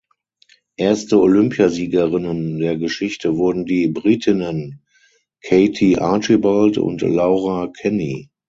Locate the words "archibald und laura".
5.99-7.67